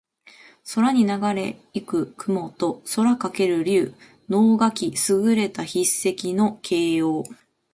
[0.73, 3.93] 空にながれ行く雲と空翔ける竜。
[4.29, 5.81] 能書（すぐれた筆
[6.17, 7.23] 跡）の形容。